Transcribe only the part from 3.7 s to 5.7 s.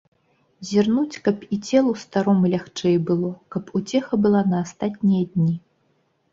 уцеха была на астатнія дні.